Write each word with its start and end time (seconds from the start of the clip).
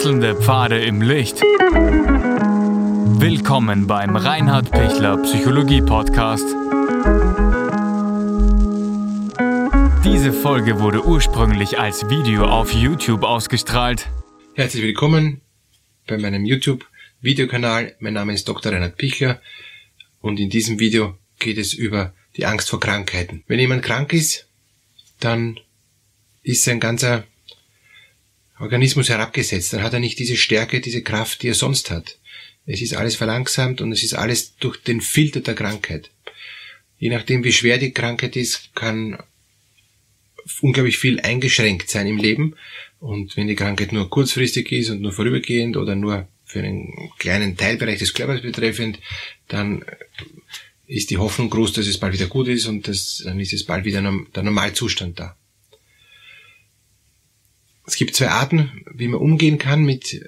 Wechselnde 0.00 0.34
Pfade 0.34 0.82
im 0.82 1.02
Licht. 1.02 1.42
Willkommen 3.20 3.86
beim 3.86 4.16
Reinhard 4.16 4.70
Pichler 4.70 5.18
Psychologie 5.18 5.82
Podcast. 5.82 6.46
Diese 10.02 10.32
Folge 10.32 10.80
wurde 10.80 11.04
ursprünglich 11.04 11.78
als 11.78 12.08
Video 12.08 12.46
auf 12.46 12.72
YouTube 12.72 13.24
ausgestrahlt. 13.24 14.08
Herzlich 14.54 14.84
willkommen 14.84 15.42
bei 16.06 16.16
meinem 16.16 16.46
YouTube-Videokanal. 16.46 17.94
Mein 17.98 18.14
Name 18.14 18.32
ist 18.32 18.48
Dr. 18.48 18.72
Reinhard 18.72 18.96
Pichler 18.96 19.42
und 20.22 20.40
in 20.40 20.48
diesem 20.48 20.78
Video 20.78 21.18
geht 21.38 21.58
es 21.58 21.74
über 21.74 22.14
die 22.38 22.46
Angst 22.46 22.70
vor 22.70 22.80
Krankheiten. 22.80 23.44
Wenn 23.48 23.60
jemand 23.60 23.82
krank 23.82 24.14
ist, 24.14 24.48
dann 25.18 25.60
ist 26.42 26.64
sein 26.64 26.80
ganzer 26.80 27.24
Organismus 28.60 29.08
herabgesetzt, 29.08 29.72
dann 29.72 29.82
hat 29.82 29.94
er 29.94 30.00
nicht 30.00 30.18
diese 30.18 30.36
Stärke, 30.36 30.80
diese 30.80 31.02
Kraft, 31.02 31.42
die 31.42 31.48
er 31.48 31.54
sonst 31.54 31.90
hat. 31.90 32.18
Es 32.66 32.82
ist 32.82 32.94
alles 32.94 33.16
verlangsamt 33.16 33.80
und 33.80 33.90
es 33.92 34.02
ist 34.02 34.14
alles 34.14 34.56
durch 34.56 34.76
den 34.82 35.00
Filter 35.00 35.40
der 35.40 35.54
Krankheit. 35.54 36.10
Je 36.98 37.08
nachdem, 37.08 37.42
wie 37.42 37.52
schwer 37.52 37.78
die 37.78 37.92
Krankheit 37.92 38.36
ist, 38.36 38.74
kann 38.74 39.18
unglaublich 40.60 40.98
viel 40.98 41.20
eingeschränkt 41.20 41.88
sein 41.88 42.06
im 42.06 42.18
Leben. 42.18 42.54
Und 42.98 43.36
wenn 43.36 43.48
die 43.48 43.54
Krankheit 43.54 43.92
nur 43.92 44.10
kurzfristig 44.10 44.70
ist 44.72 44.90
und 44.90 45.00
nur 45.00 45.12
vorübergehend 45.12 45.76
oder 45.78 45.96
nur 45.96 46.28
für 46.44 46.60
einen 46.60 47.10
kleinen 47.18 47.56
Teilbereich 47.56 47.98
des 47.98 48.12
Körpers 48.12 48.42
betreffend, 48.42 48.98
dann 49.48 49.84
ist 50.86 51.10
die 51.10 51.18
Hoffnung 51.18 51.48
groß, 51.48 51.72
dass 51.72 51.86
es 51.86 51.98
bald 51.98 52.12
wieder 52.12 52.26
gut 52.26 52.48
ist 52.48 52.66
und 52.66 52.86
das, 52.88 53.22
dann 53.24 53.40
ist 53.40 53.52
es 53.52 53.64
bald 53.64 53.84
wieder 53.84 54.02
der 54.02 54.42
Normalzustand 54.42 55.18
da. 55.18 55.36
Es 57.90 57.96
gibt 57.96 58.14
zwei 58.14 58.28
Arten, 58.28 58.84
wie 58.94 59.08
man 59.08 59.20
umgehen 59.20 59.58
kann 59.58 59.82
mit 59.82 60.24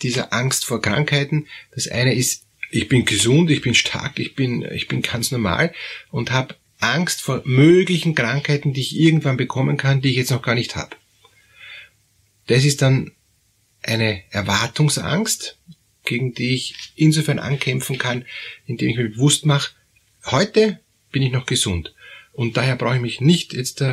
dieser 0.00 0.32
Angst 0.32 0.64
vor 0.64 0.80
Krankheiten. 0.80 1.46
Das 1.74 1.86
eine 1.86 2.14
ist, 2.14 2.46
ich 2.70 2.88
bin 2.88 3.04
gesund, 3.04 3.50
ich 3.50 3.60
bin 3.60 3.74
stark, 3.74 4.18
ich 4.18 4.34
bin, 4.34 4.66
ich 4.72 4.88
bin 4.88 5.02
ganz 5.02 5.30
normal 5.30 5.74
und 6.10 6.30
habe 6.30 6.56
Angst 6.78 7.20
vor 7.20 7.42
möglichen 7.44 8.14
Krankheiten, 8.14 8.72
die 8.72 8.80
ich 8.80 8.98
irgendwann 8.98 9.36
bekommen 9.36 9.76
kann, 9.76 10.00
die 10.00 10.08
ich 10.08 10.16
jetzt 10.16 10.30
noch 10.30 10.40
gar 10.40 10.54
nicht 10.54 10.76
habe. 10.76 10.96
Das 12.46 12.64
ist 12.64 12.80
dann 12.80 13.12
eine 13.82 14.22
Erwartungsangst, 14.30 15.58
gegen 16.04 16.32
die 16.32 16.54
ich 16.54 16.74
insofern 16.96 17.38
ankämpfen 17.38 17.98
kann, 17.98 18.24
indem 18.64 18.88
ich 18.88 18.96
mir 18.96 19.10
bewusst 19.10 19.44
mache, 19.44 19.72
heute 20.24 20.80
bin 21.12 21.22
ich 21.22 21.32
noch 21.32 21.44
gesund. 21.44 21.94
Und 22.32 22.56
daher 22.56 22.76
brauche 22.76 22.96
ich 22.96 23.02
mich 23.02 23.20
nicht 23.20 23.52
jetzt 23.52 23.84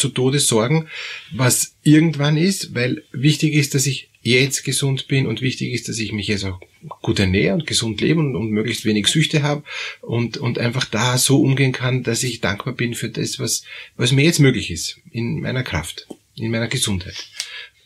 zu 0.00 0.08
Tode 0.08 0.40
sorgen, 0.40 0.88
was 1.32 1.74
irgendwann 1.82 2.36
ist, 2.36 2.74
weil 2.74 3.04
wichtig 3.12 3.54
ist, 3.54 3.74
dass 3.74 3.86
ich 3.86 4.08
jetzt 4.22 4.64
gesund 4.64 5.08
bin 5.08 5.26
und 5.26 5.40
wichtig 5.40 5.72
ist, 5.72 5.88
dass 5.88 5.98
ich 5.98 6.12
mich 6.12 6.28
jetzt 6.28 6.44
auch 6.44 6.60
gut 7.02 7.18
ernähre 7.18 7.54
und 7.54 7.66
gesund 7.66 8.00
lebe 8.00 8.20
und, 8.20 8.36
und 8.36 8.50
möglichst 8.50 8.84
wenig 8.84 9.06
Süchte 9.06 9.42
habe 9.42 9.62
und, 10.02 10.36
und 10.36 10.58
einfach 10.58 10.84
da 10.84 11.16
so 11.16 11.40
umgehen 11.40 11.72
kann, 11.72 12.02
dass 12.02 12.22
ich 12.22 12.40
dankbar 12.40 12.74
bin 12.74 12.94
für 12.94 13.08
das, 13.08 13.38
was, 13.38 13.64
was 13.96 14.12
mir 14.12 14.24
jetzt 14.24 14.40
möglich 14.40 14.70
ist 14.70 14.98
in 15.10 15.40
meiner 15.40 15.62
Kraft, 15.62 16.06
in 16.36 16.50
meiner 16.50 16.68
Gesundheit 16.68 17.28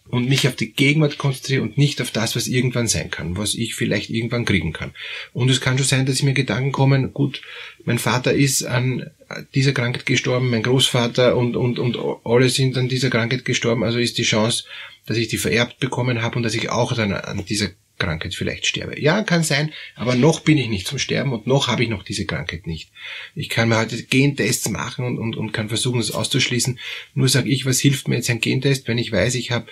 und 0.09 0.29
mich 0.29 0.47
auf 0.47 0.57
die 0.57 0.73
Gegenwart 0.73 1.19
konzentriere 1.19 1.62
und 1.62 1.79
nicht 1.79 2.01
auf 2.03 2.11
das, 2.11 2.37
was 2.37 2.47
irgendwann 2.47 2.89
sein 2.89 3.11
kann, 3.11 3.37
was 3.37 3.55
ich 3.55 3.75
vielleicht 3.75 4.11
irgendwann 4.11 4.45
kriegen 4.45 4.73
kann. 4.73 4.92
Und 5.33 5.51
es 5.51 5.61
kann 5.61 5.79
schon 5.79 5.87
sein, 5.87 6.07
dass 6.07 6.23
mir 6.23 6.35
Gedanken 6.35 6.73
kommen, 6.73 7.15
gut, 7.15 7.41
mein 7.85 7.98
Vater 7.98 8.33
ist 8.33 8.65
an 8.65 9.11
dieser 9.55 9.73
Krankheit 9.73 10.07
gestorben, 10.07 10.51
mein 10.51 10.63
Großvater 10.63 11.37
und, 11.37 11.57
und, 11.57 11.79
und 11.79 11.99
alle 12.25 12.49
sind 12.49 12.77
an 12.77 12.89
dieser 12.89 13.11
Krankheit 13.11 13.45
gestorben, 13.45 13.85
also 13.85 13.99
ist 13.99 14.19
die 14.19 14.23
Chance, 14.23 14.65
dass 15.07 15.17
ich 15.17 15.29
die 15.29 15.37
vererbt 15.37 15.79
bekommen 15.79 16.23
habe 16.23 16.37
und 16.37 16.43
dass 16.43 16.55
ich 16.55 16.71
auch 16.71 16.95
dann 16.95 17.13
an 17.13 17.45
dieser 17.45 17.69
Krankheit 17.99 18.35
vielleicht 18.35 18.67
sterbe. 18.67 19.01
Ja, 19.01 19.23
kann 19.23 19.45
sein, 19.45 19.73
aber 19.95 20.17
noch 20.17 20.41
bin 20.41 20.58
ich 20.58 20.69
nicht 20.69 20.86
zum 20.86 20.98
Sterben 20.98 21.33
und 21.33 21.47
noch 21.47 21.69
habe 21.69 21.85
ich 21.85 21.89
noch 21.89 22.03
diese 22.03 22.27
Krankheit 22.27 22.67
nicht. 22.67 22.91
Ich 23.35 23.48
kann 23.48 23.69
mir 23.69 23.79
heute 23.79 24.03
Gentests 24.03 24.69
machen 24.69 25.05
und, 25.05 25.19
und, 25.19 25.37
und 25.37 25.53
kann 25.53 25.69
versuchen, 25.69 25.98
das 25.98 26.11
auszuschließen. 26.11 26.79
Nur 27.14 27.29
sage 27.29 27.51
ich, 27.51 27.67
was 27.67 27.81
hilft 27.81 28.08
mir 28.08 28.17
jetzt 28.17 28.31
ein 28.31 28.41
Gentest, 28.41 28.89
wenn 28.89 28.98
ich 28.98 29.13
weiß, 29.13 29.37
ich 29.37 29.53
habe 29.53 29.67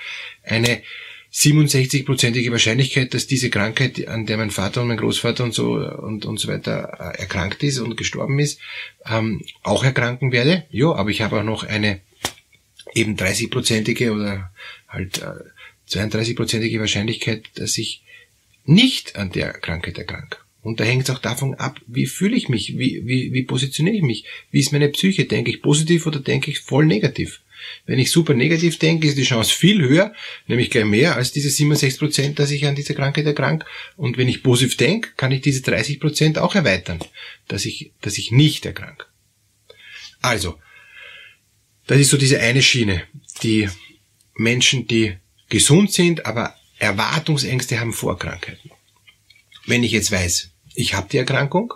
eine 0.45 0.83
67-prozentige 1.33 2.51
Wahrscheinlichkeit, 2.51 3.15
dass 3.15 3.27
diese 3.27 3.49
Krankheit, 3.49 4.07
an 4.07 4.27
der 4.27 4.37
mein 4.37 4.51
Vater 4.51 4.83
und 4.83 4.89
mein 4.89 4.99
Großvater 4.99 5.45
und 5.45 5.55
so 5.55 5.77
und, 5.77 6.27
und 6.27 6.39
so 6.39 6.49
weiter 6.49 6.99
äh, 7.01 7.21
erkrankt 7.21 7.63
ist 7.63 7.79
und 7.79 7.97
gestorben 7.97 8.39
ist, 8.39 8.61
ähm, 9.07 9.43
auch 9.63 9.83
erkranken 9.83 10.31
werde. 10.31 10.65
Ja, 10.71 10.93
aber 10.93 11.11
ich 11.11 11.23
habe 11.23 11.41
auch 11.41 11.45
noch 11.45 11.65
eine 11.65 12.01
eben 12.95 13.17
30-prozentige 13.17 14.13
oder 14.13 14.53
halt 14.89 15.23
äh, 15.23 15.91
32-prozentige 15.91 16.81
Wahrscheinlichkeit, 16.81 17.45
dass 17.55 17.79
ich 17.79 18.03
nicht 18.65 19.17
an 19.17 19.33
der 19.33 19.55
Krankheit 19.55 19.99
erkranke. 19.99 20.37
Und 20.63 20.79
da 20.79 20.85
hängt 20.85 21.05
es 21.05 21.11
auch 21.11 21.19
davon 21.19 21.55
ab, 21.55 21.81
wie 21.87 22.07
fühle 22.07 22.37
ich 22.37 22.49
mich, 22.49 22.79
wie, 22.79 23.03
wie, 23.05 23.33
wie 23.33 23.43
positioniere 23.43 23.97
ich 23.97 24.03
mich, 24.03 24.25
wie 24.51 24.61
ist 24.61 24.73
meine 24.73 24.89
Psyche, 24.91 25.25
denke 25.25 25.51
ich 25.51 25.63
positiv 25.63 26.07
oder 26.07 26.21
denke 26.21 26.51
ich 26.51 26.61
voll 26.61 26.87
negativ. 26.87 27.41
Wenn 27.87 27.99
ich 27.99 28.11
super 28.11 28.35
negativ 28.35 28.79
denke, 28.79 29.07
ist 29.07 29.19
die 29.19 29.25
Chance 29.25 29.53
viel 29.55 29.81
höher, 29.81 30.15
nämlich 30.47 30.71
gleich 30.71 30.85
mehr 30.85 31.17
als 31.17 31.33
diese 31.33 31.51
67 31.51 31.99
Prozent, 31.99 32.39
dass 32.39 32.51
ich 32.51 32.67
an 32.67 32.75
dieser 32.75 32.95
Krankheit 32.95 33.27
erkrank. 33.27 33.65
Und 33.97 34.17
wenn 34.19 34.29
ich 34.29 34.43
positiv 34.43 34.77
denke, 34.77 35.11
kann 35.17 35.33
ich 35.33 35.41
diese 35.41 35.63
30 35.63 36.01
Prozent 36.01 36.39
auch 36.39 36.55
erweitern, 36.55 37.01
dass 37.49 37.65
ich, 37.65 37.93
dass 38.01 38.19
ich 38.19 38.31
nicht 38.31 38.67
erkrank. 38.67 39.07
Also, 40.21 40.59
das 41.87 41.99
ist 41.99 42.11
so 42.11 42.17
diese 42.17 42.41
eine 42.41 42.63
Schiene. 42.63 43.03
Die 43.43 43.69
Menschen, 44.35 44.87
die 44.87 45.17
gesund 45.49 45.93
sind, 45.93 46.27
aber 46.27 46.55
Erwartungsängste 46.79 47.79
haben 47.79 47.93
vor 47.93 48.19
Krankheiten. 48.19 48.71
Wenn 49.67 49.85
ich 49.85 49.93
jetzt 49.93 50.11
weiß, 50.11 50.51
ich 50.75 50.95
habe 50.95 51.09
die 51.11 51.19
Erkrankung, 51.19 51.75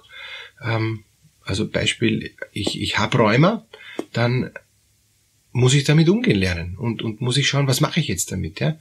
ähm, 0.65 1.05
also 1.43 1.69
Beispiel, 1.69 2.35
ich, 2.53 2.81
ich 2.81 2.99
habe 2.99 3.19
Rheuma, 3.19 3.67
dann 4.13 4.51
muss 5.57 5.73
ich 5.73 5.85
damit 5.85 6.11
umgehen 6.11 6.39
lernen 6.39 6.77
und, 6.77 7.01
und 7.01 7.23
muss 7.23 7.39
ich 7.39 7.49
schauen, 7.49 7.67
was 7.67 7.81
mache 7.81 7.99
ich 7.99 8.09
jetzt 8.09 8.31
damit. 8.31 8.61
Ja? 8.61 8.79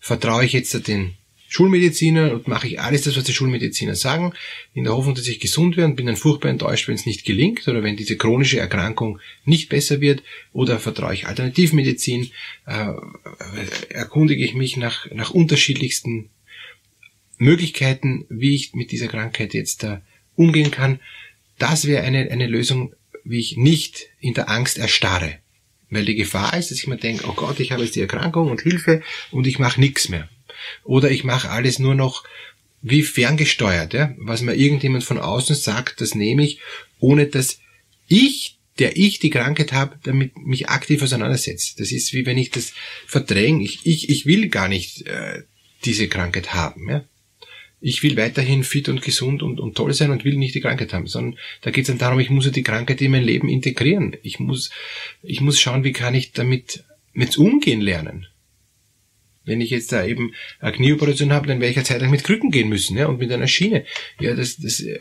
Vertraue 0.00 0.46
ich 0.46 0.54
jetzt 0.54 0.88
den 0.88 1.12
Schulmediziner 1.48 2.32
und 2.32 2.48
mache 2.48 2.66
ich 2.66 2.80
alles 2.80 3.02
das, 3.02 3.18
was 3.18 3.24
die 3.24 3.34
Schulmediziner 3.34 3.94
sagen, 3.94 4.32
in 4.72 4.84
der 4.84 4.94
Hoffnung, 4.96 5.14
dass 5.14 5.28
ich 5.28 5.38
gesund 5.38 5.76
werde 5.76 5.90
und 5.90 5.96
bin 5.96 6.06
dann 6.06 6.16
furchtbar 6.16 6.48
enttäuscht, 6.48 6.88
wenn 6.88 6.94
es 6.94 7.04
nicht 7.04 7.26
gelingt 7.26 7.68
oder 7.68 7.82
wenn 7.82 7.98
diese 7.98 8.16
chronische 8.16 8.58
Erkrankung 8.58 9.20
nicht 9.44 9.68
besser 9.68 10.00
wird 10.00 10.22
oder 10.54 10.80
vertraue 10.80 11.12
ich 11.12 11.26
Alternativmedizin, 11.26 12.30
äh, 12.64 12.94
erkundige 13.90 14.46
ich 14.46 14.54
mich 14.54 14.78
nach, 14.78 15.10
nach 15.12 15.30
unterschiedlichsten 15.30 16.30
Möglichkeiten, 17.36 18.24
wie 18.30 18.54
ich 18.54 18.72
mit 18.72 18.92
dieser 18.92 19.08
Krankheit 19.08 19.52
jetzt 19.52 19.84
äh, 19.84 19.98
umgehen 20.36 20.70
kann. 20.70 21.00
Das 21.58 21.86
wäre 21.86 22.02
eine, 22.02 22.30
eine 22.30 22.46
Lösung, 22.46 22.94
wie 23.24 23.40
ich 23.40 23.58
nicht 23.58 24.08
in 24.20 24.32
der 24.32 24.48
Angst 24.48 24.78
erstarre. 24.78 25.43
Weil 25.94 26.04
die 26.04 26.16
Gefahr 26.16 26.56
ist, 26.56 26.70
dass 26.70 26.78
ich 26.78 26.86
mir 26.86 26.96
denke, 26.96 27.24
oh 27.28 27.32
Gott, 27.32 27.60
ich 27.60 27.70
habe 27.72 27.84
jetzt 27.84 27.94
die 27.94 28.00
Erkrankung 28.00 28.50
und 28.50 28.62
Hilfe 28.62 29.02
und 29.30 29.46
ich 29.46 29.58
mache 29.58 29.80
nichts 29.80 30.08
mehr. 30.08 30.28
Oder 30.82 31.10
ich 31.10 31.24
mache 31.24 31.50
alles 31.50 31.78
nur 31.78 31.94
noch 31.94 32.24
wie 32.82 33.02
ferngesteuert, 33.02 33.94
ja? 33.94 34.14
was 34.18 34.42
mir 34.42 34.54
irgendjemand 34.54 35.04
von 35.04 35.18
außen 35.18 35.56
sagt, 35.56 36.00
das 36.00 36.14
nehme 36.14 36.44
ich, 36.44 36.58
ohne 36.98 37.26
dass 37.26 37.60
ich, 38.08 38.58
der 38.78 38.96
ich 38.96 39.20
die 39.20 39.30
Krankheit 39.30 39.72
habe, 39.72 39.98
damit 40.02 40.36
mich 40.36 40.68
aktiv 40.68 41.00
auseinandersetze. 41.00 41.74
Das 41.78 41.92
ist 41.92 42.12
wie 42.12 42.26
wenn 42.26 42.36
ich 42.36 42.50
das 42.50 42.72
verdränge. 43.06 43.64
Ich, 43.64 43.86
ich, 43.86 44.10
ich 44.10 44.26
will 44.26 44.48
gar 44.48 44.68
nicht 44.68 45.06
äh, 45.06 45.44
diese 45.84 46.08
Krankheit 46.08 46.54
haben. 46.54 46.90
Ja? 46.90 47.04
Ich 47.86 48.02
will 48.02 48.16
weiterhin 48.16 48.64
fit 48.64 48.88
und 48.88 49.02
gesund 49.02 49.42
und, 49.42 49.60
und 49.60 49.76
toll 49.76 49.92
sein 49.92 50.10
und 50.10 50.24
will 50.24 50.38
nicht 50.38 50.54
die 50.54 50.62
Krankheit 50.62 50.94
haben, 50.94 51.06
sondern 51.06 51.38
da 51.60 51.70
geht 51.70 51.82
es 51.82 51.88
dann 51.88 51.98
darum, 51.98 52.18
ich 52.18 52.30
muss 52.30 52.46
ja 52.46 52.50
die 52.50 52.62
Krankheit 52.62 53.02
in 53.02 53.10
mein 53.10 53.24
Leben 53.24 53.46
integrieren. 53.46 54.16
Ich 54.22 54.40
muss, 54.40 54.70
ich 55.22 55.42
muss 55.42 55.60
schauen, 55.60 55.84
wie 55.84 55.92
kann 55.92 56.14
ich 56.14 56.32
damit 56.32 56.82
mit 57.12 57.36
umgehen 57.36 57.82
lernen. 57.82 58.26
Wenn 59.44 59.60
ich 59.60 59.70
jetzt 59.70 59.92
da 59.92 60.04
eben 60.04 60.32
eine 60.60 60.72
Knieoperation 60.72 61.32
habe, 61.32 61.46
dann 61.46 61.60
werde 61.60 61.70
ich 61.70 61.76
ja 61.76 61.84
Zeit 61.84 62.00
lang 62.00 62.10
mit 62.10 62.24
Krücken 62.24 62.50
gehen 62.50 62.68
müssen, 62.68 62.96
ja, 62.96 63.06
und 63.06 63.18
mit 63.18 63.30
einer 63.30 63.48
Schiene. 63.48 63.84
Ja, 64.20 64.34
das, 64.34 64.56
das, 64.56 64.80
äh, 64.80 64.98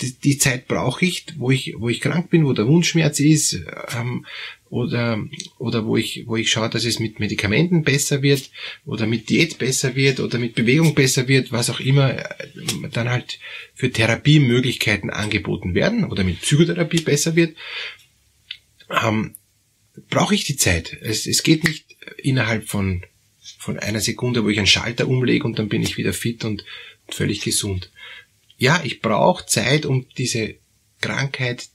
die, 0.00 0.12
die 0.12 0.38
Zeit 0.38 0.68
brauche 0.68 1.04
ich, 1.04 1.24
wo 1.36 1.50
ich, 1.50 1.74
wo 1.78 1.88
ich 1.88 2.00
krank 2.00 2.30
bin, 2.30 2.44
wo 2.44 2.52
der 2.52 2.66
Wundschmerz 2.66 3.20
ist, 3.20 3.60
ähm, 3.96 4.26
oder, 4.68 5.24
oder 5.58 5.86
wo 5.86 5.96
ich, 5.96 6.24
wo 6.26 6.36
ich 6.36 6.50
schaue, 6.50 6.68
dass 6.68 6.84
es 6.84 6.98
mit 6.98 7.20
Medikamenten 7.20 7.82
besser 7.84 8.22
wird, 8.22 8.50
oder 8.84 9.06
mit 9.06 9.30
Diät 9.30 9.58
besser 9.58 9.94
wird, 9.94 10.20
oder 10.20 10.38
mit 10.38 10.54
Bewegung 10.54 10.94
besser 10.94 11.28
wird, 11.28 11.52
was 11.52 11.70
auch 11.70 11.80
immer 11.80 12.18
äh, 12.18 12.26
dann 12.92 13.08
halt 13.08 13.38
für 13.74 13.90
Therapiemöglichkeiten 13.90 15.10
angeboten 15.10 15.74
werden, 15.74 16.04
oder 16.04 16.24
mit 16.24 16.42
Psychotherapie 16.42 17.00
besser 17.00 17.36
wird, 17.36 17.56
ähm, 18.90 19.34
brauche 20.08 20.34
ich 20.34 20.44
die 20.44 20.56
Zeit. 20.56 20.96
Es, 21.00 21.26
es 21.26 21.42
geht 21.42 21.64
nicht 21.64 21.96
innerhalb 22.18 22.68
von, 22.68 23.04
von 23.58 23.78
einer 23.78 24.00
Sekunde, 24.00 24.44
wo 24.44 24.48
ich 24.48 24.58
einen 24.58 24.66
Schalter 24.66 25.08
umlege 25.08 25.44
und 25.44 25.58
dann 25.58 25.68
bin 25.68 25.82
ich 25.82 25.96
wieder 25.96 26.12
fit 26.12 26.44
und 26.44 26.64
völlig 27.08 27.40
gesund. 27.40 27.90
Ja, 28.58 28.82
ich 28.84 29.00
brauche 29.00 29.46
Zeit, 29.46 29.86
um 29.86 30.06
diese 30.16 30.56
Krankheit, 31.00 31.68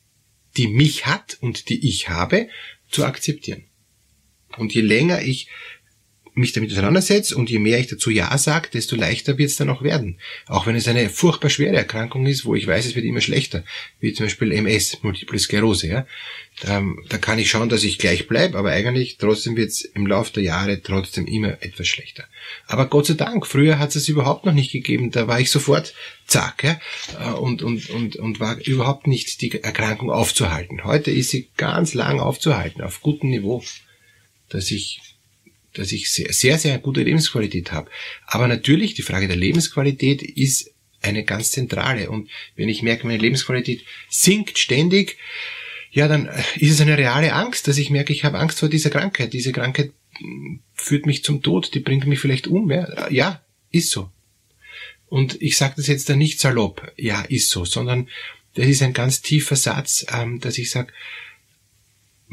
die 0.57 0.67
mich 0.67 1.05
hat 1.05 1.37
und 1.41 1.69
die 1.69 1.87
ich 1.87 2.09
habe, 2.09 2.49
zu 2.89 3.05
akzeptieren. 3.05 3.63
Und 4.57 4.73
je 4.73 4.81
länger 4.81 5.21
ich 5.21 5.47
mich 6.33 6.53
damit 6.53 6.71
auseinandersetze 6.71 7.35
und 7.35 7.49
je 7.49 7.59
mehr 7.59 7.79
ich 7.79 7.87
dazu 7.87 8.09
Ja 8.09 8.37
sage, 8.37 8.69
desto 8.73 8.95
leichter 8.95 9.37
wird 9.37 9.49
es 9.49 9.57
dann 9.57 9.69
auch 9.69 9.81
werden. 9.81 10.17
Auch 10.47 10.65
wenn 10.65 10.75
es 10.75 10.87
eine 10.87 11.09
furchtbar 11.09 11.49
schwere 11.49 11.75
Erkrankung 11.75 12.25
ist, 12.25 12.45
wo 12.45 12.55
ich 12.55 12.67
weiß, 12.67 12.85
es 12.85 12.95
wird 12.95 13.05
immer 13.05 13.21
schlechter, 13.21 13.63
wie 13.99 14.13
zum 14.13 14.27
Beispiel 14.27 14.51
MS, 14.51 14.99
Multiple 15.01 15.39
Sklerose. 15.39 15.87
Ja? 15.87 16.07
Da, 16.61 16.83
da 17.09 17.17
kann 17.17 17.39
ich 17.39 17.49
schauen, 17.49 17.69
dass 17.69 17.83
ich 17.83 17.97
gleich 17.97 18.27
bleibe, 18.27 18.57
aber 18.57 18.71
eigentlich 18.71 19.17
trotzdem 19.17 19.57
wird 19.57 19.69
es 19.69 19.81
im 19.81 20.07
Laufe 20.07 20.33
der 20.33 20.43
Jahre 20.43 20.81
trotzdem 20.81 21.27
immer 21.27 21.61
etwas 21.61 21.87
schlechter. 21.87 22.23
Aber 22.65 22.85
Gott 22.87 23.07
sei 23.07 23.15
Dank, 23.15 23.45
früher 23.45 23.77
hat 23.77 23.95
es 23.95 24.07
überhaupt 24.07 24.45
noch 24.45 24.53
nicht 24.53 24.71
gegeben, 24.71 25.11
da 25.11 25.27
war 25.27 25.39
ich 25.39 25.51
sofort 25.51 25.93
zack 26.27 26.63
ja? 26.63 26.79
Äh, 27.19 27.33
und, 27.33 27.61
und, 27.61 27.89
und, 27.89 28.15
und 28.15 28.39
war 28.39 28.57
überhaupt 28.65 29.07
nicht 29.07 29.41
die 29.41 29.61
Erkrankung 29.61 30.11
aufzuhalten. 30.11 30.85
Heute 30.85 31.11
ist 31.11 31.29
sie 31.29 31.49
ganz 31.57 31.93
lang 31.93 32.21
aufzuhalten, 32.21 32.81
auf 32.81 33.01
gutem 33.01 33.29
Niveau, 33.29 33.63
dass 34.47 34.71
ich 34.71 35.10
dass 35.73 35.91
ich 35.91 36.11
sehr, 36.11 36.33
sehr, 36.33 36.57
sehr 36.57 36.77
gute 36.79 37.03
Lebensqualität 37.03 37.71
habe. 37.71 37.89
Aber 38.25 38.47
natürlich, 38.47 38.93
die 38.93 39.01
Frage 39.01 39.27
der 39.27 39.37
Lebensqualität 39.37 40.21
ist 40.21 40.71
eine 41.01 41.23
ganz 41.23 41.51
zentrale. 41.51 42.09
Und 42.09 42.29
wenn 42.55 42.69
ich 42.69 42.83
merke, 42.83 43.07
meine 43.07 43.21
Lebensqualität 43.21 43.83
sinkt 44.09 44.57
ständig, 44.57 45.17
ja, 45.91 46.07
dann 46.07 46.29
ist 46.55 46.71
es 46.71 46.81
eine 46.81 46.97
reale 46.97 47.33
Angst, 47.33 47.67
dass 47.67 47.77
ich 47.77 47.89
merke, 47.89 48.13
ich 48.13 48.23
habe 48.23 48.39
Angst 48.39 48.59
vor 48.59 48.69
dieser 48.69 48.89
Krankheit. 48.89 49.33
Diese 49.33 49.51
Krankheit 49.51 49.91
hm, 50.17 50.61
führt 50.73 51.05
mich 51.05 51.23
zum 51.23 51.41
Tod, 51.41 51.73
die 51.73 51.79
bringt 51.79 52.07
mich 52.07 52.19
vielleicht 52.19 52.47
um. 52.47 52.71
Ja, 52.71 53.09
ja 53.09 53.41
ist 53.71 53.91
so. 53.91 54.09
Und 55.07 55.41
ich 55.41 55.57
sage 55.57 55.73
das 55.75 55.87
jetzt 55.87 56.09
dann 56.09 56.19
nicht 56.19 56.39
salopp, 56.39 56.93
ja, 56.95 57.21
ist 57.23 57.49
so, 57.49 57.65
sondern 57.65 58.07
das 58.53 58.67
ist 58.67 58.81
ein 58.81 58.93
ganz 58.93 59.21
tiefer 59.21 59.57
Satz, 59.57 60.05
ähm, 60.13 60.39
dass 60.39 60.57
ich 60.57 60.69
sage, 60.69 60.93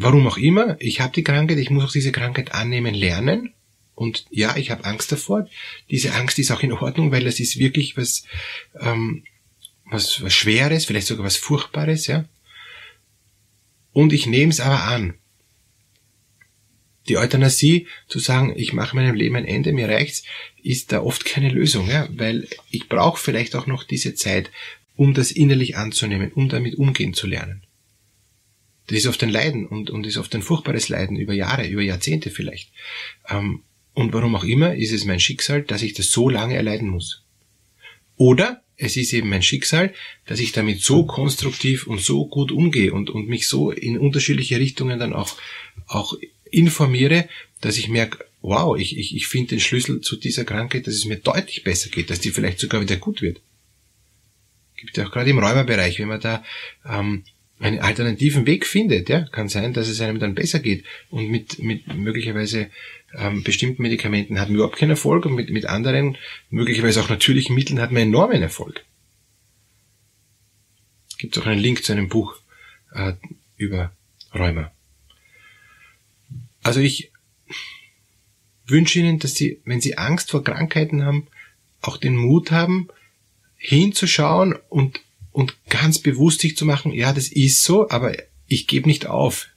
Warum 0.01 0.29
auch 0.29 0.37
immer, 0.37 0.77
ich 0.79 1.01
habe 1.01 1.13
die 1.13 1.25
Krankheit, 1.25 1.59
ich 1.59 1.71
muss 1.71 1.85
auch 1.85 1.91
diese 1.91 2.13
Krankheit 2.13 2.53
annehmen 2.53 2.95
lernen. 2.95 3.53
Und 3.97 4.27
ja, 4.31 4.57
ich 4.57 4.71
habe 4.71 4.85
Angst 4.85 5.11
davor. 5.11 5.49
Diese 5.91 6.15
Angst 6.15 6.39
ist 6.39 6.53
auch 6.53 6.63
in 6.63 6.71
Ordnung, 6.71 7.11
weil 7.11 7.25
das 7.25 7.41
ist 7.41 7.59
wirklich 7.59 7.97
was, 7.97 8.23
ähm, 8.79 9.25
was, 9.87 10.23
was 10.23 10.33
Schweres, 10.33 10.85
vielleicht 10.85 11.09
sogar 11.09 11.27
was 11.27 11.37
Furchtbares, 11.37 12.07
ja. 12.07 12.27
Und 13.93 14.13
ich 14.13 14.27
nehme 14.27 14.53
es 14.53 14.61
aber 14.61 14.85
an. 14.85 15.15
Die 17.09 17.19
Euthanasie, 17.19 17.89
zu 18.07 18.21
sagen, 18.21 18.53
ich 18.55 18.73
mache 18.73 18.95
meinem 18.95 19.17
Leben 19.17 19.35
ein 19.35 19.47
Ende, 19.47 19.73
mir 19.73 19.89
reicht's, 19.89 20.23
ist 20.63 20.93
da 20.93 21.03
oft 21.03 21.25
keine 21.25 21.49
Lösung, 21.49 21.91
ja, 21.91 22.09
weil 22.13 22.47
ich 22.71 22.89
brauche 22.89 23.21
vielleicht 23.21 23.57
auch 23.57 23.67
noch 23.67 23.83
diese 23.83 24.15
Zeit, 24.15 24.53
um 24.95 25.13
das 25.13 25.33
innerlich 25.33 25.77
anzunehmen, 25.77 26.31
um 26.31 26.49
damit 26.49 26.77
umgehen 26.77 27.15
zu 27.15 27.27
lernen. 27.27 27.65
Das 28.89 28.99
ist 28.99 29.07
oft 29.07 29.23
ein 29.23 29.29
Leiden 29.29 29.67
und, 29.67 29.91
und 29.91 30.07
ist 30.07 30.17
oft 30.17 30.35
ein 30.35 30.43
furchtbares 30.43 30.89
Leiden 30.89 31.17
über 31.17 31.35
Jahre, 31.35 31.67
über 31.67 31.83
Jahrzehnte 31.83 32.31
vielleicht. 32.31 32.71
Ähm, 33.29 33.63
und 33.95 34.13
warum 34.13 34.35
auch 34.35 34.45
immer 34.45 34.75
ist 34.75 34.93
es 34.93 35.05
mein 35.05 35.21
Schicksal, 35.21 35.63
dass 35.63 35.83
ich 35.83 35.93
das 35.93 36.11
so 36.11 36.29
lange 36.29 36.57
erleiden 36.57 36.89
muss. 36.89 37.23
Oder 38.17 38.63
es 38.77 38.97
ist 38.97 39.13
eben 39.13 39.29
mein 39.29 39.43
Schicksal, 39.43 39.93
dass 40.27 40.41
ich 40.41 40.53
damit 40.53 40.83
so 40.83 41.05
konstruktiv 41.05 41.87
und 41.87 42.01
so 42.01 42.27
gut 42.27 42.51
umgehe 42.51 42.93
und, 42.93 43.11
und 43.11 43.29
mich 43.29 43.47
so 43.47 43.71
in 43.71 43.99
unterschiedliche 43.99 44.59
Richtungen 44.59 44.99
dann 44.99 45.13
auch, 45.13 45.37
auch 45.87 46.17
informiere, 46.51 47.29
dass 47.61 47.77
ich 47.77 47.89
merke, 47.89 48.25
wow, 48.41 48.79
ich, 48.79 48.97
ich, 48.97 49.15
ich 49.15 49.27
finde 49.27 49.51
den 49.51 49.61
Schlüssel 49.61 50.01
zu 50.01 50.17
dieser 50.17 50.45
Krankheit, 50.45 50.87
dass 50.87 50.95
es 50.95 51.05
mir 51.05 51.17
deutlich 51.17 51.65
besser 51.65 51.91
geht, 51.91 52.09
dass 52.09 52.21
die 52.21 52.31
vielleicht 52.31 52.61
sogar 52.61 52.81
wieder 52.81 52.97
gut 52.97 53.21
wird. 53.21 53.41
Gibt 54.77 54.97
ja 54.97 55.07
auch 55.07 55.11
gerade 55.11 55.31
im 55.31 55.41
Räumerbereich, 55.41 55.99
wenn 55.99 56.09
man 56.09 56.21
da 56.21 56.45
ähm, 56.89 57.25
einen 57.61 57.81
alternativen 57.81 58.47
Weg 58.47 58.67
findet, 58.67 59.09
ja, 59.09 59.23
kann 59.33 59.49
sein, 59.49 59.73
dass 59.73 59.89
es 59.89 60.01
einem 60.01 60.19
dann 60.19 60.35
besser 60.35 60.61
geht. 60.61 60.85
Und 61.11 61.29
mit, 61.29 61.59
mit 61.59 61.93
möglicherweise 61.95 62.71
ähm, 63.15 63.43
bestimmten 63.43 63.83
Medikamenten 63.83 64.39
hat 64.39 64.49
man 64.49 64.57
überhaupt 64.57 64.77
keinen 64.77 64.91
Erfolg 64.91 65.27
und 65.27 65.35
mit, 65.35 65.51
mit 65.51 65.67
anderen, 65.67 66.17
möglicherweise 66.51 67.01
auch 67.01 67.09
natürlichen 67.09 67.55
Mitteln 67.55 67.81
hat 67.81 67.91
man 67.91 68.03
enormen 68.03 68.43
Erfolg. 68.43 68.85
Gibt 71.17 71.37
auch 71.39 71.47
einen 71.47 71.61
Link 71.61 71.83
zu 71.83 71.93
einem 71.93 72.09
Buch 72.09 72.37
äh, 72.93 73.15
über 73.57 73.93
Rheuma. 74.33 74.71
Also 76.63 76.81
ich 76.81 77.11
wünsche 78.67 79.01
Ihnen, 79.01 79.19
dass 79.19 79.35
Sie, 79.35 79.61
wenn 79.65 79.81
Sie 79.81 79.99
Angst 79.99 80.31
vor 80.31 80.45
Krankheiten 80.45 81.05
haben, 81.05 81.27
auch 81.81 81.97
den 81.97 82.15
Mut 82.15 82.51
haben, 82.51 82.89
hinzuschauen 83.57 84.55
und 84.69 85.01
und 85.39 85.57
ganz 85.69 86.01
bewusst 86.01 86.41
sich 86.41 86.57
zu 86.57 86.65
machen, 86.65 86.93
ja, 86.93 87.13
das 87.13 87.29
ist 87.29 87.63
so, 87.63 87.89
aber 87.91 88.13
ich 88.49 88.67
gebe 88.67 88.89
nicht 88.89 89.07
auf. 89.07 89.51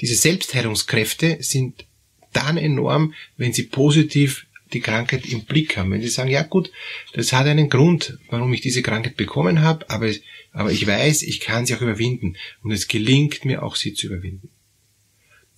Diese 0.00 0.16
Selbstheilungskräfte 0.16 1.36
sind 1.38 1.86
dann 2.32 2.56
enorm, 2.56 3.14
wenn 3.36 3.52
sie 3.52 3.62
positiv 3.62 4.48
die 4.72 4.80
Krankheit 4.80 5.26
im 5.26 5.44
Blick 5.44 5.76
haben. 5.76 5.92
Wenn 5.92 6.02
sie 6.02 6.08
sagen, 6.08 6.28
ja 6.28 6.42
gut, 6.42 6.72
das 7.12 7.32
hat 7.32 7.46
einen 7.46 7.70
Grund, 7.70 8.18
warum 8.30 8.52
ich 8.52 8.62
diese 8.62 8.82
Krankheit 8.82 9.16
bekommen 9.16 9.60
habe, 9.60 9.88
aber, 9.88 10.10
aber 10.50 10.72
ich 10.72 10.84
weiß, 10.84 11.22
ich 11.22 11.38
kann 11.38 11.64
sie 11.64 11.76
auch 11.76 11.80
überwinden. 11.80 12.36
Und 12.64 12.72
es 12.72 12.88
gelingt 12.88 13.44
mir 13.44 13.62
auch, 13.62 13.76
sie 13.76 13.94
zu 13.94 14.08
überwinden. 14.08 14.48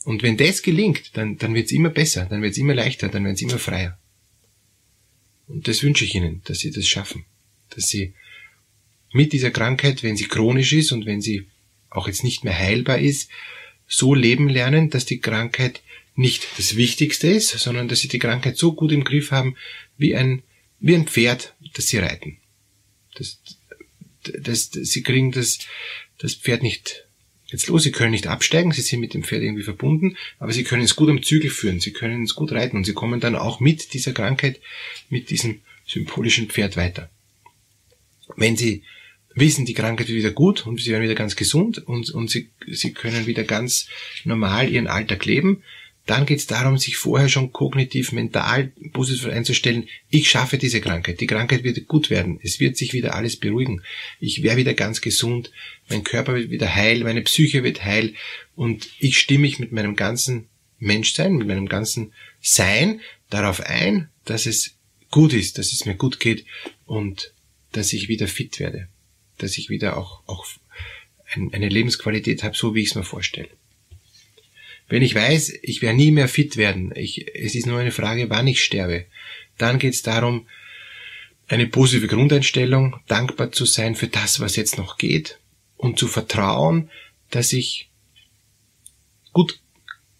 Und 0.04 0.22
wenn 0.22 0.36
das 0.36 0.60
gelingt, 0.60 1.16
dann, 1.16 1.38
dann 1.38 1.54
wird 1.54 1.66
es 1.66 1.72
immer 1.72 1.88
besser, 1.88 2.26
dann 2.26 2.42
wird 2.42 2.52
es 2.52 2.58
immer 2.58 2.74
leichter, 2.74 3.08
dann 3.08 3.24
wird 3.24 3.36
es 3.36 3.42
immer 3.42 3.58
freier. 3.58 3.98
Und 5.48 5.68
das 5.68 5.82
wünsche 5.82 6.04
ich 6.04 6.14
Ihnen, 6.14 6.42
dass 6.44 6.58
Sie 6.58 6.70
das 6.70 6.86
schaffen. 6.86 7.24
Dass 7.70 7.88
Sie 7.88 8.12
mit 9.12 9.32
dieser 9.32 9.50
Krankheit, 9.50 10.02
wenn 10.02 10.16
sie 10.16 10.26
chronisch 10.26 10.72
ist 10.72 10.92
und 10.92 11.06
wenn 11.06 11.20
sie 11.20 11.46
auch 11.90 12.06
jetzt 12.06 12.24
nicht 12.24 12.44
mehr 12.44 12.56
heilbar 12.56 12.98
ist, 12.98 13.30
so 13.86 14.14
leben 14.14 14.48
lernen, 14.48 14.90
dass 14.90 15.06
die 15.06 15.20
Krankheit 15.20 15.80
nicht 16.14 16.46
das 16.58 16.76
Wichtigste 16.76 17.28
ist, 17.28 17.50
sondern 17.50 17.88
dass 17.88 18.00
sie 18.00 18.08
die 18.08 18.18
Krankheit 18.18 18.56
so 18.56 18.72
gut 18.72 18.92
im 18.92 19.04
Griff 19.04 19.30
haben 19.30 19.56
wie 19.96 20.14
ein, 20.14 20.42
wie 20.80 20.94
ein 20.94 21.06
Pferd, 21.06 21.54
das 21.74 21.88
sie 21.88 21.98
reiten. 21.98 22.38
Das, 23.14 23.38
das, 24.24 24.70
das, 24.70 24.90
sie 24.90 25.02
kriegen 25.02 25.30
das, 25.32 25.58
das 26.18 26.34
Pferd 26.34 26.62
nicht 26.62 27.06
jetzt 27.48 27.68
los, 27.68 27.84
sie 27.84 27.92
können 27.92 28.10
nicht 28.10 28.26
absteigen, 28.26 28.72
sie 28.72 28.82
sind 28.82 29.00
mit 29.00 29.14
dem 29.14 29.22
Pferd 29.22 29.42
irgendwie 29.42 29.62
verbunden, 29.62 30.16
aber 30.38 30.52
sie 30.52 30.64
können 30.64 30.82
es 30.82 30.96
gut 30.96 31.08
am 31.08 31.22
Zügel 31.22 31.50
führen, 31.50 31.80
sie 31.80 31.92
können 31.92 32.24
es 32.24 32.34
gut 32.34 32.52
reiten 32.52 32.76
und 32.76 32.84
sie 32.84 32.94
kommen 32.94 33.20
dann 33.20 33.36
auch 33.36 33.60
mit 33.60 33.94
dieser 33.94 34.12
Krankheit, 34.12 34.60
mit 35.08 35.30
diesem 35.30 35.60
symbolischen 35.86 36.48
Pferd 36.48 36.76
weiter. 36.76 37.08
Wenn 38.36 38.56
sie 38.56 38.82
wissen, 39.36 39.66
die 39.66 39.74
Krankheit 39.74 40.08
wird 40.08 40.18
wieder 40.18 40.32
gut 40.32 40.66
und 40.66 40.80
sie 40.80 40.90
werden 40.90 41.04
wieder 41.04 41.14
ganz 41.14 41.36
gesund 41.36 41.78
und, 41.86 42.10
und 42.10 42.30
sie, 42.30 42.50
sie 42.66 42.92
können 42.92 43.26
wieder 43.26 43.44
ganz 43.44 43.86
normal 44.24 44.68
ihren 44.68 44.88
Alltag 44.88 45.24
leben. 45.26 45.62
Dann 46.06 46.24
geht 46.24 46.38
es 46.38 46.46
darum, 46.46 46.78
sich 46.78 46.96
vorher 46.96 47.28
schon 47.28 47.52
kognitiv, 47.52 48.12
mental 48.12 48.72
positiv 48.92 49.26
einzustellen, 49.26 49.88
ich 50.08 50.30
schaffe 50.30 50.56
diese 50.56 50.80
Krankheit, 50.80 51.20
die 51.20 51.26
Krankheit 51.26 51.64
wird 51.64 51.86
gut 51.86 52.10
werden, 52.10 52.38
es 52.42 52.60
wird 52.60 52.76
sich 52.76 52.92
wieder 52.92 53.14
alles 53.14 53.36
beruhigen, 53.36 53.82
ich 54.20 54.42
werde 54.42 54.58
wieder 54.58 54.74
ganz 54.74 55.00
gesund, 55.00 55.50
mein 55.88 56.04
Körper 56.04 56.34
wird 56.34 56.50
wieder 56.50 56.74
heil, 56.74 57.00
meine 57.00 57.22
Psyche 57.22 57.62
wird 57.62 57.84
heil. 57.84 58.14
Und 58.54 58.88
ich 59.00 59.18
stimme 59.18 59.40
mich 59.40 59.58
mit 59.58 59.72
meinem 59.72 59.96
ganzen 59.96 60.46
Menschsein, 60.78 61.34
mit 61.34 61.48
meinem 61.48 61.68
ganzen 61.68 62.12
Sein 62.40 63.00
darauf 63.28 63.60
ein, 63.60 64.08
dass 64.24 64.46
es 64.46 64.76
gut 65.10 65.32
ist, 65.32 65.58
dass 65.58 65.72
es 65.72 65.84
mir 65.86 65.96
gut 65.96 66.20
geht 66.20 66.46
und 66.86 67.34
dass 67.72 67.92
ich 67.92 68.08
wieder 68.08 68.28
fit 68.28 68.60
werde 68.60 68.88
dass 69.38 69.58
ich 69.58 69.70
wieder 69.70 69.96
auch, 69.96 70.22
auch 70.26 70.46
eine 71.34 71.68
Lebensqualität 71.68 72.42
habe, 72.42 72.56
so 72.56 72.74
wie 72.74 72.82
ich 72.82 72.90
es 72.90 72.94
mir 72.94 73.04
vorstelle. 73.04 73.48
Wenn 74.88 75.02
ich 75.02 75.14
weiß, 75.14 75.58
ich 75.62 75.82
werde 75.82 75.96
nie 75.96 76.12
mehr 76.12 76.28
fit 76.28 76.56
werden, 76.56 76.92
ich, 76.94 77.34
es 77.34 77.54
ist 77.54 77.66
nur 77.66 77.78
eine 77.78 77.90
Frage, 77.90 78.30
wann 78.30 78.46
ich 78.46 78.62
sterbe, 78.62 79.06
dann 79.58 79.78
geht 79.78 79.94
es 79.94 80.02
darum, 80.02 80.46
eine 81.48 81.66
positive 81.66 82.08
Grundeinstellung, 82.08 83.00
dankbar 83.06 83.52
zu 83.52 83.64
sein 83.64 83.94
für 83.94 84.08
das, 84.08 84.40
was 84.40 84.56
jetzt 84.56 84.78
noch 84.78 84.96
geht 84.96 85.38
und 85.76 85.98
zu 85.98 86.08
vertrauen, 86.08 86.90
dass 87.30 87.52
ich 87.52 87.90
gut, 89.32 89.60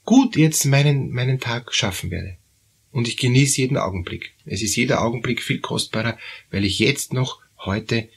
gut 0.05 0.37
jetzt 0.37 0.65
meinen, 0.65 1.11
meinen 1.11 1.41
Tag 1.41 1.75
schaffen 1.75 2.11
werde. 2.11 2.37
Und 2.93 3.09
ich 3.09 3.17
genieße 3.17 3.61
jeden 3.61 3.77
Augenblick. 3.77 4.33
Es 4.47 4.63
ist 4.63 4.77
jeder 4.77 5.03
Augenblick 5.03 5.43
viel 5.43 5.61
kostbarer, 5.61 6.19
weil 6.51 6.65
ich 6.65 6.79
jetzt 6.79 7.13
noch 7.13 7.41
heute 7.59 8.09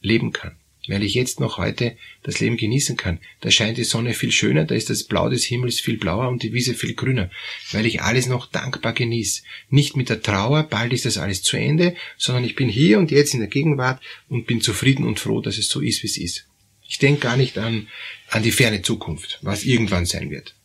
leben 0.00 0.32
kann. 0.32 0.56
Weil 0.88 1.02
ich 1.02 1.14
jetzt 1.14 1.40
noch 1.40 1.58
heute 1.58 1.96
das 2.22 2.40
Leben 2.40 2.56
genießen 2.56 2.96
kann. 2.96 3.20
Da 3.42 3.50
scheint 3.50 3.76
die 3.76 3.84
Sonne 3.84 4.14
viel 4.14 4.32
schöner, 4.32 4.64
da 4.64 4.74
ist 4.74 4.90
das 4.90 5.04
Blau 5.04 5.28
des 5.28 5.44
Himmels 5.44 5.78
viel 5.78 5.98
blauer 5.98 6.28
und 6.28 6.42
die 6.42 6.52
Wiese 6.52 6.74
viel 6.74 6.94
grüner. 6.94 7.30
Weil 7.70 7.86
ich 7.86 8.02
alles 8.02 8.26
noch 8.26 8.46
dankbar 8.46 8.94
genieße. 8.94 9.42
Nicht 9.68 9.96
mit 9.96 10.08
der 10.08 10.22
Trauer, 10.22 10.64
bald 10.64 10.92
ist 10.92 11.04
das 11.04 11.18
alles 11.18 11.42
zu 11.42 11.56
Ende, 11.56 11.94
sondern 12.16 12.44
ich 12.44 12.56
bin 12.56 12.68
hier 12.68 12.98
und 12.98 13.10
jetzt 13.10 13.34
in 13.34 13.40
der 13.40 13.48
Gegenwart 13.48 14.02
und 14.28 14.46
bin 14.46 14.62
zufrieden 14.62 15.06
und 15.06 15.20
froh, 15.20 15.40
dass 15.40 15.58
es 15.58 15.68
so 15.68 15.80
ist, 15.80 16.02
wie 16.02 16.08
es 16.08 16.16
ist. 16.16 16.46
Ich 16.88 16.98
denke 16.98 17.20
gar 17.20 17.36
nicht 17.36 17.56
an, 17.58 17.86
an 18.30 18.42
die 18.42 18.50
ferne 18.50 18.82
Zukunft, 18.82 19.38
was 19.42 19.64
irgendwann 19.64 20.06
sein 20.06 20.30
wird. 20.30 20.56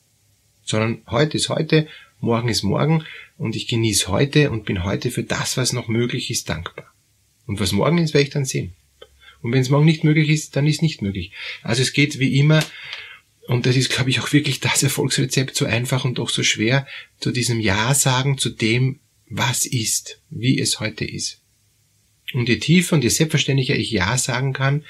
Sondern 0.64 1.04
heute 1.08 1.38
ist 1.38 1.50
heute, 1.50 1.88
morgen 2.20 2.50
ist 2.50 2.64
morgen 2.64 3.04
und 3.38 3.56
ich 3.56 3.68
genieße 3.68 4.08
heute 4.08 4.50
und 4.50 4.66
bin 4.66 4.84
heute 4.84 5.12
für 5.12 5.24
das, 5.24 5.58
was 5.58 5.74
noch 5.74 5.88
möglich 5.88 6.32
ist, 6.32 6.50
dankbar. 6.50 6.92
Und 7.46 7.60
was 7.60 7.74
morgen 7.74 8.00
ist, 8.00 8.14
werde 8.14 8.24
ich 8.24 8.34
dann 8.34 8.46
sehen. 8.46 8.74
Und 9.46 9.52
wenn 9.52 9.62
es 9.62 9.70
morgen 9.70 9.86
nicht 9.86 10.04
möglich 10.04 10.30
ist, 10.30 10.56
dann 10.56 10.66
ist 10.66 10.82
nicht 10.82 11.04
möglich. 11.04 11.32
Also 11.62 11.84
es 11.84 11.94
geht 11.94 12.18
wie 12.18 12.40
immer 12.40 12.66
und 13.48 13.68
das 13.68 13.76
ist, 13.76 13.92
glaube 13.92 14.10
ich, 14.10 14.20
auch 14.20 14.34
wirklich 14.34 14.60
das 14.60 14.82
Erfolgsrezept, 14.82 15.56
so 15.56 15.66
einfach 15.66 16.04
und 16.04 16.18
doch 16.18 16.32
so 16.32 16.42
schwer, 16.42 16.88
zu 17.20 17.30
diesem 17.30 17.60
Ja 17.60 17.94
sagen, 17.94 18.40
zu 18.40 18.50
dem, 18.50 19.02
was 19.30 19.68
ist, 19.68 20.20
wie 20.32 20.60
es 20.60 20.80
heute 20.80 21.06
ist. 21.06 21.42
Und 22.34 22.50
je 22.50 22.58
tiefer 22.58 22.96
und 22.96 23.04
je 23.04 23.10
selbstverständlicher 23.10 23.76
ich 23.76 23.92
Ja 23.92 24.18
sagen 24.18 24.52
kann, 24.52 24.84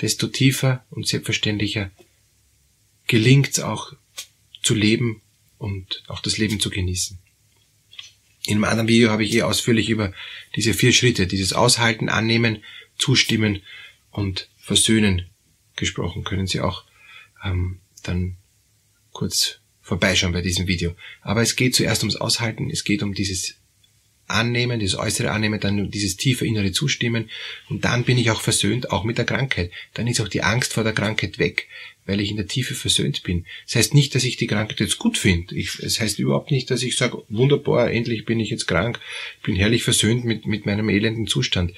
desto 0.00 0.26
tiefer 0.26 0.84
und 0.90 1.06
selbstverständlicher 1.06 1.92
gelingt 3.06 3.50
es 3.50 3.60
auch 3.60 3.92
zu 4.64 4.74
leben 4.74 5.22
und 5.58 6.02
auch 6.08 6.22
das 6.22 6.38
Leben 6.38 6.58
zu 6.58 6.70
genießen. 6.70 7.20
In 8.46 8.54
einem 8.54 8.64
anderen 8.64 8.88
Video 8.88 9.10
habe 9.10 9.22
ich 9.22 9.32
eher 9.32 9.46
ausführlich 9.46 9.90
über 9.90 10.12
diese 10.56 10.74
vier 10.74 10.92
Schritte, 10.92 11.28
dieses 11.28 11.52
Aushalten, 11.52 12.08
Annehmen, 12.08 12.64
Zustimmen 12.98 13.62
und 14.12 14.48
Versöhnen 14.58 15.28
gesprochen. 15.74 16.22
Können 16.22 16.46
Sie 16.46 16.60
auch 16.60 16.84
ähm, 17.44 17.80
dann 18.04 18.36
kurz 19.10 19.58
vorbeischauen 19.80 20.32
bei 20.32 20.40
diesem 20.40 20.68
Video. 20.68 20.94
Aber 21.20 21.42
es 21.42 21.56
geht 21.56 21.74
zuerst 21.74 22.02
ums 22.02 22.16
Aushalten, 22.16 22.70
es 22.70 22.84
geht 22.84 23.02
um 23.02 23.14
dieses 23.14 23.56
Annehmen, 24.28 24.80
dieses 24.80 24.98
äußere 24.98 25.30
Annehmen, 25.30 25.60
dann 25.60 25.90
dieses 25.90 26.16
tiefe 26.16 26.46
innere 26.46 26.72
Zustimmen 26.72 27.28
und 27.68 27.84
dann 27.84 28.04
bin 28.04 28.18
ich 28.18 28.30
auch 28.30 28.40
versöhnt, 28.40 28.90
auch 28.90 29.04
mit 29.04 29.18
der 29.18 29.24
Krankheit. 29.24 29.70
Dann 29.94 30.06
ist 30.06 30.20
auch 30.20 30.28
die 30.28 30.42
Angst 30.42 30.72
vor 30.72 30.84
der 30.84 30.94
Krankheit 30.94 31.38
weg, 31.38 31.68
weil 32.06 32.20
ich 32.20 32.30
in 32.30 32.36
der 32.36 32.46
Tiefe 32.46 32.74
versöhnt 32.74 33.22
bin. 33.24 33.44
Das 33.66 33.76
heißt 33.76 33.94
nicht, 33.94 34.14
dass 34.14 34.24
ich 34.24 34.36
die 34.36 34.46
Krankheit 34.46 34.80
jetzt 34.80 34.98
gut 34.98 35.18
finde. 35.18 35.58
Es 35.58 35.78
das 35.80 36.00
heißt 36.00 36.18
überhaupt 36.18 36.50
nicht, 36.50 36.70
dass 36.70 36.82
ich 36.82 36.96
sage, 36.96 37.22
wunderbar, 37.28 37.90
endlich 37.90 38.24
bin 38.24 38.40
ich 38.40 38.50
jetzt 38.50 38.66
krank, 38.66 39.00
bin 39.42 39.56
herrlich 39.56 39.82
versöhnt 39.82 40.24
mit, 40.24 40.46
mit 40.46 40.66
meinem 40.66 40.88
elenden 40.88 41.26
Zustand. 41.26 41.72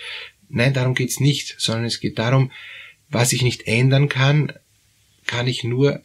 Nein, 0.49 0.75
darum 0.75 0.95
geht's 0.95 1.21
nicht, 1.21 1.57
sondern 1.59 1.85
es 1.85 2.01
geht 2.01 2.19
darum, 2.19 2.51
was 3.09 3.33
ich 3.33 3.43
nicht 3.43 3.67
ändern 3.67 4.09
kann, 4.09 4.53
kann 5.27 5.47
ich 5.47 5.65
nur 5.65 6.03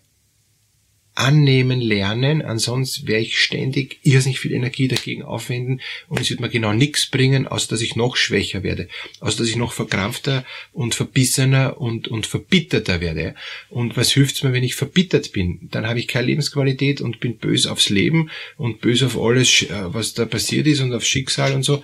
annehmen 1.20 1.82
lernen, 1.82 2.42
ansonsten 2.42 3.08
werde 3.08 3.24
ich 3.24 3.38
ständig 3.38 4.00
irrsinnig 4.04 4.40
viel 4.40 4.54
Energie 4.54 4.88
dagegen 4.88 5.22
aufwenden 5.22 5.82
und 6.08 6.22
es 6.22 6.30
wird 6.30 6.40
mir 6.40 6.50
genau 6.50 6.72
nichts 6.72 7.08
bringen, 7.08 7.46
außer 7.46 7.68
dass 7.68 7.82
ich 7.82 7.98
noch 7.98 8.16
schwächer 8.16 8.64
werde, 8.64 8.88
außer 9.20 9.40
dass 9.40 9.50
ich 9.50 9.58
noch 9.58 9.74
verkrampfter 9.74 10.46
und 10.72 10.96
verbissener 10.96 11.80
und, 11.80 12.08
und 12.08 12.26
verbitterter 12.26 13.02
werde. 13.02 13.36
Und 13.70 13.98
was 13.98 14.14
hilft's 14.14 14.44
mir, 14.44 14.54
wenn 14.54 14.64
ich 14.64 14.76
verbittert 14.76 15.34
bin? 15.34 15.68
Dann 15.72 15.88
habe 15.88 16.00
ich 16.00 16.08
keine 16.08 16.28
Lebensqualität 16.28 17.02
und 17.02 17.20
bin 17.20 17.38
böse 17.38 17.70
aufs 17.70 17.90
Leben 17.90 18.30
und 18.56 18.80
böse 18.80 19.08
auf 19.08 19.20
alles, 19.20 19.64
äh, 19.64 19.94
was 19.94 20.14
da 20.14 20.26
passiert 20.26 20.68
ist 20.68 20.80
und 20.80 20.94
aufs 20.94 21.08
Schicksal 21.08 21.54
und 21.54 21.64
so. 21.64 21.84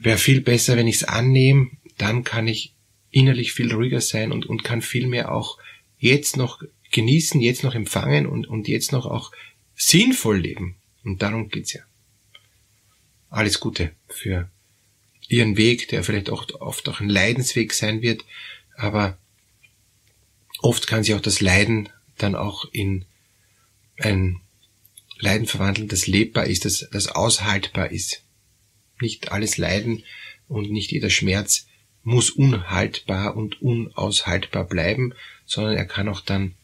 Wäre 0.00 0.18
viel 0.18 0.40
besser, 0.40 0.76
wenn 0.76 0.86
ich 0.86 0.96
es 0.96 1.04
annehme, 1.04 1.70
dann 1.98 2.24
kann 2.24 2.48
ich 2.48 2.74
innerlich 3.10 3.52
viel 3.52 3.72
ruhiger 3.72 4.00
sein 4.00 4.32
und, 4.32 4.46
und 4.46 4.64
kann 4.64 4.82
viel 4.82 5.06
mehr 5.06 5.32
auch 5.32 5.58
jetzt 5.98 6.36
noch 6.36 6.62
genießen, 6.90 7.40
jetzt 7.40 7.62
noch 7.62 7.74
empfangen 7.74 8.26
und, 8.26 8.46
und 8.46 8.68
jetzt 8.68 8.92
noch 8.92 9.06
auch 9.06 9.32
sinnvoll 9.74 10.38
leben. 10.38 10.76
Und 11.04 11.22
darum 11.22 11.48
geht's 11.48 11.72
ja. 11.72 11.82
Alles 13.28 13.60
Gute 13.60 13.92
für 14.08 14.50
Ihren 15.28 15.56
Weg, 15.56 15.88
der 15.88 16.02
vielleicht 16.02 16.30
auch 16.30 16.48
oft 16.60 16.88
auch 16.88 17.00
ein 17.00 17.08
Leidensweg 17.08 17.72
sein 17.72 18.02
wird, 18.02 18.24
aber 18.76 19.18
oft 20.60 20.86
kann 20.86 21.04
sich 21.04 21.14
auch 21.14 21.20
das 21.20 21.40
Leiden 21.40 21.88
dann 22.18 22.34
auch 22.34 22.64
in 22.72 23.04
ein 23.98 24.40
Leiden 25.18 25.46
verwandeln, 25.46 25.88
das 25.88 26.06
lebbar 26.06 26.46
ist, 26.46 26.64
das, 26.64 26.88
das 26.90 27.08
aushaltbar 27.08 27.92
ist. 27.92 28.24
Nicht 29.00 29.32
alles 29.32 29.56
Leiden 29.56 30.04
und 30.48 30.70
nicht 30.70 30.90
jeder 30.92 31.10
Schmerz 31.10 31.66
muss 32.02 32.30
unhaltbar 32.30 33.36
und 33.36 33.60
unaushaltbar 33.60 34.64
bleiben, 34.64 35.14
sondern 35.46 35.76
er 35.76 35.84
kann 35.84 36.08
auch 36.08 36.20
dann 36.20 36.54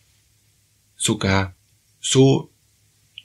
sogar 0.96 1.54
so 2.00 2.50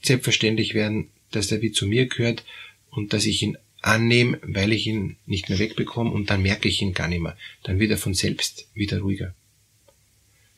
selbstverständlich 0.02 0.74
werden, 0.74 1.10
dass 1.32 1.52
er 1.52 1.62
wie 1.62 1.72
zu 1.72 1.88
mir 1.88 2.08
gehört 2.08 2.44
und 2.90 3.14
dass 3.14 3.26
ich 3.26 3.42
ihn 3.42 3.58
annehme, 3.82 4.40
weil 4.44 4.74
ich 4.74 4.88
ihn 4.88 5.18
nicht 5.26 5.50
mehr 5.50 5.60
wegbekomme 5.60 6.12
und 6.12 6.30
dann 6.30 6.42
merke 6.42 6.68
ich 6.68 6.82
ihn 6.82 6.94
gar 6.94 7.08
nicht 7.08 7.22
mehr. 7.22 7.38
Dann 7.64 7.80
wird 7.80 7.92
er 7.92 7.98
von 7.98 8.14
selbst 8.14 8.68
wieder 8.74 9.00
ruhiger. 9.00 9.34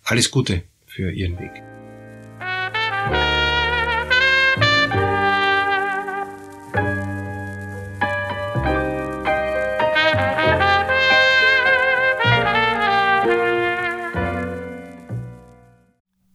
Alles 0.03 0.31
Gute 0.31 0.63
für 0.87 1.11
Ihren 1.11 1.39
Weg. 1.39 1.51